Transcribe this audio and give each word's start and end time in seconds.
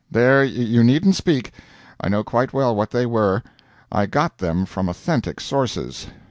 There 0.09 0.43
you 0.43 0.83
needn't 0.83 1.13
speak; 1.15 1.51
I 2.03 2.09
know 2.09 2.23
quite 2.23 2.53
well 2.53 2.75
what 2.75 2.89
they 2.89 3.05
were; 3.05 3.43
I 3.91 4.07
got 4.07 4.39
them 4.39 4.65
from 4.65 4.89
authentic 4.89 5.39
sources. 5.39 6.07